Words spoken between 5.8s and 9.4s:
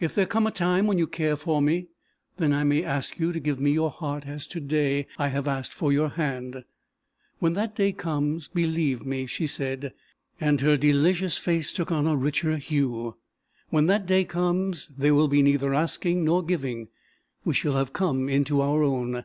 your hand?" "When that day comes, believe me,"